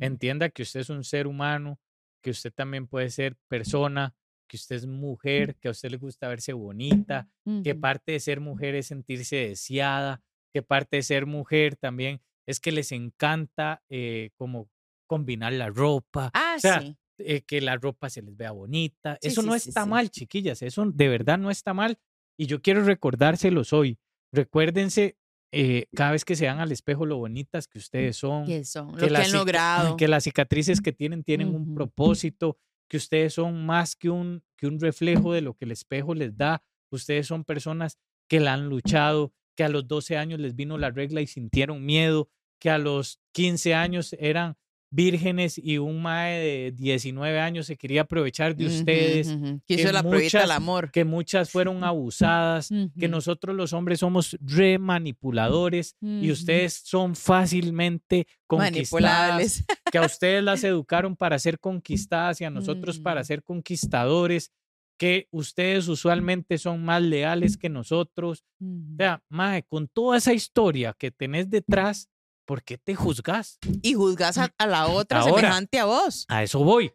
[0.00, 1.78] Entienda que usted es un ser humano
[2.22, 4.14] que usted también puede ser persona,
[4.48, 7.28] que usted es mujer, que a usted le gusta verse bonita,
[7.62, 10.22] que parte de ser mujer es sentirse deseada,
[10.56, 14.70] que parte de ser mujer también es que les encanta eh, como
[15.06, 16.30] combinar la ropa.
[16.32, 19.18] Ah, o sea, eh, que la ropa se les vea bonita.
[19.20, 21.98] eso no está mal, chiquillas, eso de verdad no está mal.
[22.38, 23.98] Y yo quiero recordárselos hoy.
[24.32, 25.18] Recuérdense
[25.52, 28.46] eh, cada vez que se dan al espejo lo bonitas que ustedes son.
[28.46, 29.96] Que son, que lo que han logrado.
[29.98, 32.56] Que las cicatrices que tienen tienen un propósito,
[32.88, 36.34] que ustedes son más que un, que un reflejo de lo que el espejo les
[36.34, 36.62] da.
[36.90, 40.90] Ustedes son personas que la han luchado, que a los 12 años les vino la
[40.90, 42.28] regla y sintieron miedo,
[42.60, 44.56] que a los 15 años eran
[44.90, 49.36] vírgenes y un mae de 19 años se quería aprovechar de ustedes.
[49.66, 50.90] que la muchas, amor.
[50.90, 59.64] Que muchas fueron abusadas, que nosotros los hombres somos remanipuladores y ustedes son fácilmente conquistadas.
[59.90, 64.52] Que a ustedes las educaron para ser conquistadas y a nosotros para ser conquistadores.
[64.98, 68.44] Que ustedes usualmente son más leales que nosotros.
[68.62, 72.08] O sea, mae, con toda esa historia que tenés detrás,
[72.46, 73.58] ¿por qué te juzgas?
[73.82, 76.24] Y juzgas a, la otra semejante a vos.
[76.28, 76.92] A eso voy.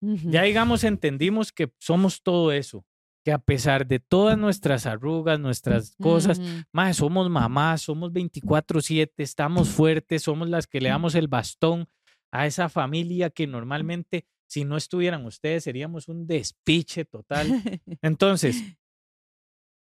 [0.00, 2.84] Ya digamos, entendimos que somos todo eso,
[3.24, 6.40] que a pesar de todas nuestras arrugas, nuestras cosas,
[6.72, 11.88] más somos mamás, somos 24/7, estamos fuertes, somos las que le damos el bastón
[12.30, 17.46] a esa familia que normalmente, si no estuvieran ustedes, seríamos un despiche total.
[18.02, 18.62] Entonces,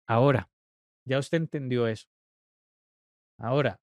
[0.07, 0.51] ahora,
[1.05, 2.07] ya usted entendió eso.
[3.39, 3.81] Ahora,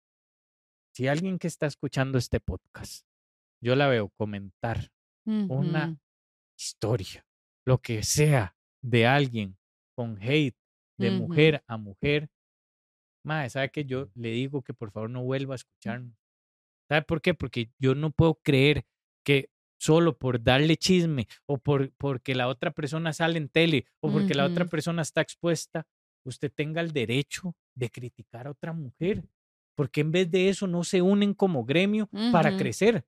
[0.94, 3.06] si alguien que está escuchando este podcast,
[3.60, 4.92] yo la veo comentar
[5.24, 5.98] una
[6.58, 7.26] historia,
[7.66, 9.58] lo que sea, de alguien
[9.94, 10.56] con hate,
[10.96, 12.30] de mujer a mujer,
[13.24, 16.16] madre, ¿sabe que yo le digo que por favor no vuelva a escucharnos?
[16.88, 17.34] ¿Sabe por qué?
[17.34, 18.86] Porque yo no puedo creer
[19.24, 24.10] que solo por darle chisme o por porque la otra persona sale en tele o
[24.10, 25.86] porque la otra persona está expuesta,
[26.24, 29.24] usted tenga el derecho de criticar a otra mujer.
[29.78, 33.06] ¿por qué en vez de eso no se unen como gremio para crecer?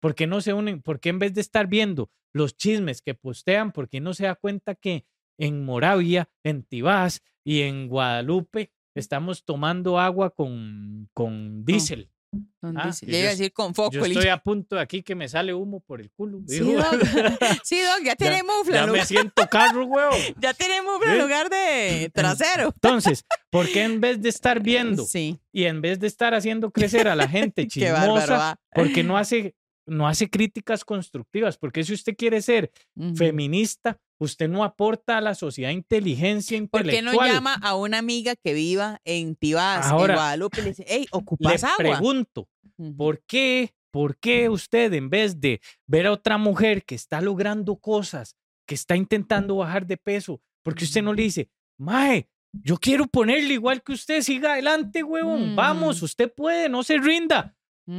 [0.00, 0.80] ¿Por qué no se unen?
[0.80, 4.26] ¿Por qué en vez de estar viendo los chismes que postean, por qué no se
[4.26, 5.04] da cuenta que
[5.36, 12.11] en Moravia, en Tibás y en Guadalupe estamos tomando agua con, con diésel?
[12.62, 13.92] Ah, iba a decir con foco.
[13.92, 16.40] Yo estoy a punto de aquí que me sale humo por el culo.
[16.46, 16.84] Sí, Doc.
[17.64, 18.86] sí, Doc, ya tiene mufla.
[18.86, 20.14] Ya me siento carro, huevo.
[20.40, 22.68] ya tiene mufla en lugar de trasero.
[22.68, 25.40] Entonces, ¿por qué en vez de estar viendo sí.
[25.52, 30.06] y en vez de estar haciendo crecer a la gente chismosa, porque no hace no
[30.06, 32.70] hace críticas constructivas, porque si usted quiere ser
[33.16, 37.04] feminista, usted no aporta a la sociedad inteligencia intelectual.
[37.04, 40.68] ¿Por qué no llama a una amiga que viva en Tibás, en Guadalupe, y le
[40.70, 42.48] dice, hey, ¿ocupas le pregunto,
[42.96, 47.76] ¿por qué, ¿por qué usted en vez de ver a otra mujer que está logrando
[47.76, 53.06] cosas, que está intentando bajar de peso, porque usted no le dice, mae, yo quiero
[53.06, 56.04] ponerle igual que usted, siga adelante, huevón, vamos, mm.
[56.04, 57.56] usted puede, no se rinda.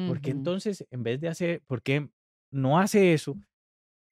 [0.08, 2.10] Porque entonces, en vez de hacer, ¿por qué
[2.52, 3.38] no hace eso?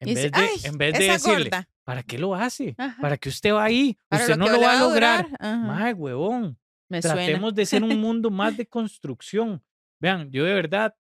[0.01, 1.49] En vez de, en vez de decirle,
[1.91, 2.73] ¿para qué lo hace?
[3.01, 3.97] ¿Para que usted va ahí?
[4.09, 5.27] usted no lo va a lograr.
[5.41, 6.57] Más huevón.
[6.89, 9.61] Tratemos de ser un mundo más de construcción.
[9.99, 10.95] Vean, yo de verdad,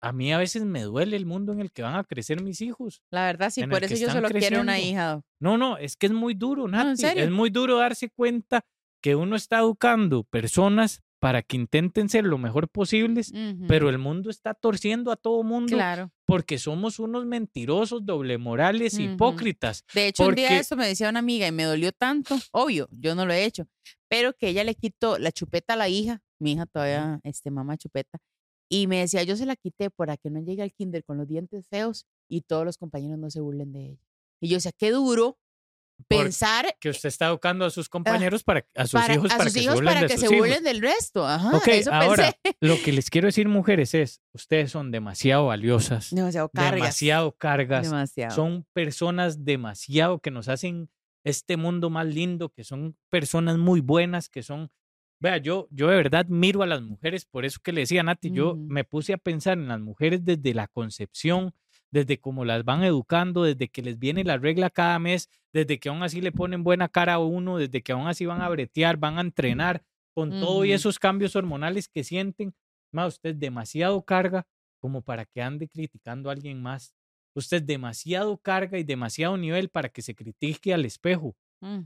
[0.00, 2.62] a mí a veces me duele el mundo en el que van a crecer mis
[2.62, 3.02] hijos.
[3.10, 5.20] La verdad, sí, por eso yo solo quiero una hija.
[5.38, 7.04] No, no, es que es muy duro, Nati.
[7.04, 8.64] es muy duro darse cuenta
[9.02, 13.32] que uno está educando personas para que intenten ser lo mejor posibles,
[13.68, 16.12] pero el mundo está torciendo a todo mundo claro.
[16.26, 19.84] porque somos unos mentirosos, doble morales, hipócritas.
[19.94, 23.14] De hecho, un día eso me decía una amiga y me dolió tanto, obvio, yo
[23.14, 23.66] no lo he hecho,
[24.08, 27.76] pero que ella le quitó la chupeta a la hija, mi hija todavía, este, mamá
[27.76, 28.18] chupeta,
[28.68, 31.28] y me decía, yo se la quité para que no llegue al kinder con los
[31.28, 34.02] dientes feos y todos los compañeros no se burlen de ella.
[34.40, 35.38] Y yo decía, qué duro
[36.08, 39.82] pensar que usted está educando a sus compañeros para a sus hijos para, que, se
[39.82, 41.26] para que se burlen del resto.
[41.26, 46.48] Ajá, eso ahora lo que les quiero decir mujeres es ustedes son demasiado valiosas, demasiado
[46.50, 50.90] cargas, demasiado cargas, son personas demasiado que nos hacen
[51.24, 54.70] este mundo más lindo, que son personas muy buenas, que son
[55.18, 58.04] Vea, yo, yo de verdad miro a las mujeres, por eso que le decía a
[58.04, 61.54] Nati, yo me puse a pensar en las mujeres desde la concepción,
[61.96, 65.88] desde cómo las van educando, desde que les viene la regla cada mes, desde que
[65.88, 68.98] aún así le ponen buena cara a uno, desde que aún así van a bretear,
[68.98, 69.82] van a entrenar,
[70.14, 72.54] con todo y esos cambios hormonales que sienten.
[72.92, 74.46] Más, usted demasiado carga
[74.80, 76.94] como para que ande criticando a alguien más.
[77.34, 81.36] Usted demasiado carga y demasiado nivel para que se critique al espejo.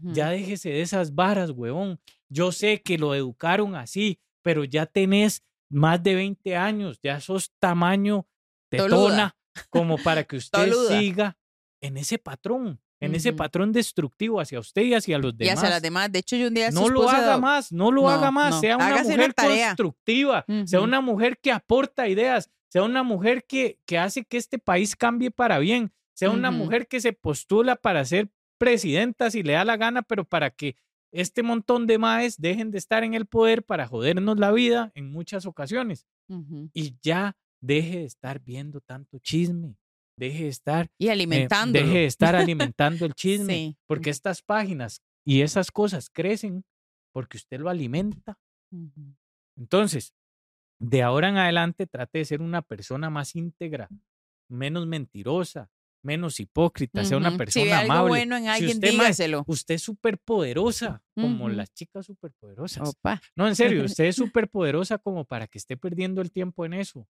[0.02, 1.98] Ya déjese de esas varas, huevón.
[2.28, 7.52] Yo sé que lo educaron así, pero ya tenés más de 20 años, ya sos
[7.58, 8.26] tamaño
[8.68, 9.36] tetona,
[9.68, 11.36] como para que usted siga
[11.80, 15.54] en ese patrón, en ese patrón destructivo hacia usted y hacia los demás.
[15.54, 16.12] Y hacia las demás.
[16.12, 18.60] De hecho, yo un día No lo haga más, no lo haga más.
[18.60, 23.98] Sea una mujer constructiva, sea una mujer que aporta ideas, sea una mujer que, que
[23.98, 28.30] hace que este país cambie para bien, sea una mujer que se postula para ser
[28.58, 30.76] presidenta si le da la gana, pero para que
[31.12, 35.10] este montón de maes dejen de estar en el poder para jodernos la vida en
[35.10, 36.06] muchas ocasiones.
[36.74, 39.76] Y ya deje de estar viendo tanto chisme,
[40.16, 40.90] deje de estar...
[40.98, 41.78] Y alimentando.
[41.78, 46.64] deje de estar alimentando el chisme, porque estas páginas y esas cosas crecen
[47.12, 48.38] porque usted lo alimenta.
[49.56, 50.14] Entonces,
[50.78, 53.88] de ahora en adelante trate de ser una persona más íntegra,
[54.48, 55.70] menos mentirosa,
[56.02, 58.08] menos hipócrita, sea una persona si ve algo amable.
[58.08, 59.44] bueno en alguien, usted, dígaselo.
[59.46, 62.96] usted es súper poderosa, como las chicas súper poderosas.
[63.36, 66.74] No, en serio, usted es súper poderosa como para que esté perdiendo el tiempo en
[66.74, 67.06] eso.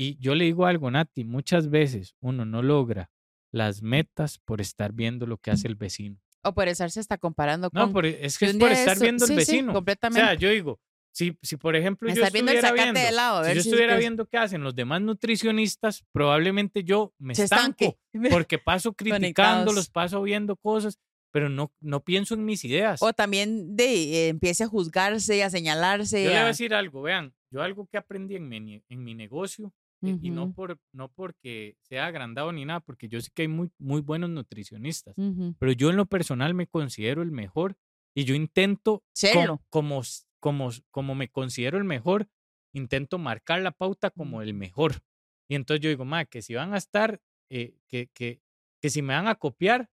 [0.00, 3.10] Y yo le digo algo, Nati, muchas veces uno no logra
[3.50, 6.20] las metas por estar viendo lo que hace el vecino.
[6.44, 7.92] O por estarse hasta comparando con...
[7.92, 9.72] No, es que es por estar viendo el vecino.
[9.72, 10.22] completamente.
[10.22, 10.78] O sea, yo digo,
[11.10, 15.02] si, si por ejemplo yo estuviera viendo, si yo estuviera viendo qué hacen los demás
[15.02, 17.98] nutricionistas, probablemente yo me estanco
[18.30, 21.00] porque paso criticando, los paso viendo cosas,
[21.32, 23.02] pero no, no pienso en mis ideas.
[23.02, 26.22] O también de eh, empiece a juzgarse, a señalarse.
[26.22, 29.16] Yo le voy a decir algo, vean, yo algo que aprendí en mi, en mi
[29.16, 33.42] negocio eh, y no, por, no porque sea agrandado ni nada, porque yo sé que
[33.42, 35.14] hay muy, muy buenos nutricionistas,
[35.58, 37.76] pero yo en lo personal me considero el mejor
[38.14, 39.02] y yo intento,
[39.70, 40.02] como,
[40.40, 42.28] como, como me considero el mejor,
[42.72, 45.02] intento marcar la pauta como el mejor.
[45.48, 47.20] Y entonces yo digo, ma, que si van a estar,
[47.50, 48.40] eh, que, que,
[48.80, 49.90] que si me van a copiar,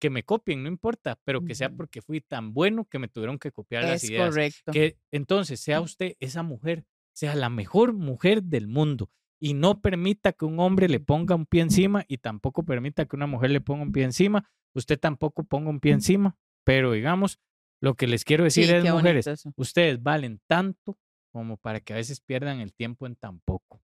[0.00, 3.38] que me copien, no importa, pero que sea porque fui tan bueno que me tuvieron
[3.38, 4.30] que copiar las ideas.
[4.30, 4.72] Correcto.
[4.72, 9.10] Que entonces sea usted esa mujer, sea la mejor mujer del mundo
[9.44, 13.14] y no permita que un hombre le ponga un pie encima y tampoco permita que
[13.14, 14.50] una mujer le ponga un pie encima.
[14.72, 16.34] Usted tampoco ponga un pie encima,
[16.64, 17.38] pero digamos,
[17.82, 19.26] lo que les quiero decir es, mujeres,
[19.56, 20.98] ustedes valen tanto
[21.30, 23.82] como para que a veces pierdan el tiempo en tan poco.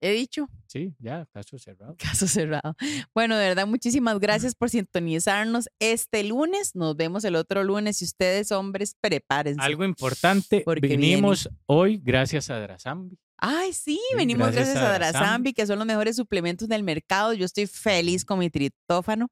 [0.00, 0.48] He dicho.
[0.66, 1.94] Sí, ya, caso cerrado.
[1.98, 2.74] Caso cerrado.
[3.14, 6.74] Bueno, de verdad, muchísimas gracias por sintonizarnos este lunes.
[6.74, 8.00] Nos vemos el otro lunes.
[8.00, 9.60] Y ustedes, hombres, prepárense.
[9.60, 13.18] Algo importante, porque vinimos hoy gracias a Drasambi.
[13.38, 17.32] Ay, sí, venimos gracias, a Drasambi, que son los mejores suplementos del mercado.
[17.34, 19.28] Yo estoy feliz con mi tritófano.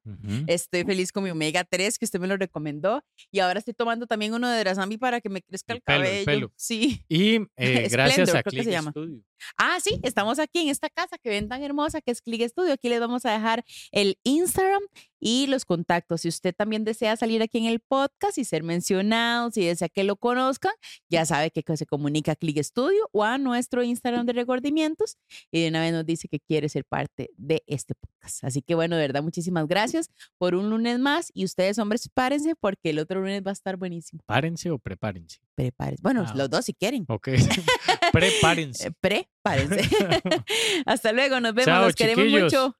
[0.46, 3.02] Estoy feliz con mi omega 3, que usted me lo recomendó.
[3.30, 6.52] Y ahora estoy tomando también uno de Drasambi para que me crezca el, cabello.
[6.56, 7.04] Sí.
[7.08, 9.22] Y eh, gracias a Click Studio.
[9.56, 12.72] Ah, sí, estamos aquí en esta casa que ven tan hermosa que es Click Studio.
[12.72, 14.82] Aquí les vamos a dejar el Instagram
[15.22, 16.22] y los contactos.
[16.22, 20.02] Si usted también desea salir aquí en el podcast y ser mencionado, si desea que
[20.02, 20.72] lo conozcan,
[21.08, 25.16] ya sabe que se comunica a Click Studio o a nuestro Instagram de recordimientos
[25.52, 28.42] y de una vez nos dice que quiere ser parte de este podcast.
[28.42, 32.54] Así que bueno, de verdad, muchísimas gracias por un lunes más y ustedes, hombres, párense
[32.56, 34.22] porque el otro lunes va a estar buenísimo.
[34.26, 35.38] Párense o prepárense.
[35.54, 36.02] Prepárense.
[36.02, 36.32] Bueno, ah.
[36.34, 37.04] los dos si quieren.
[37.08, 37.28] Ok.
[38.12, 38.90] Prepárense.
[39.42, 39.88] Prepárense.
[40.86, 42.76] Hasta luego, nos vemos, los queremos mucho.